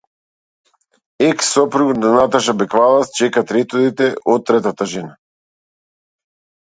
Екс 1.27 1.45
сопругот 1.55 1.99
на 2.05 2.09
Наташа 2.15 2.55
Беквалац 2.63 3.13
чека 3.19 3.45
трето 3.53 3.85
дете 3.85 4.09
со 4.23 4.39
третата 4.51 4.89
жена 4.95 5.15